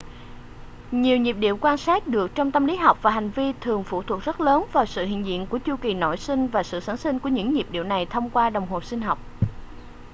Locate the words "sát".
1.77-2.07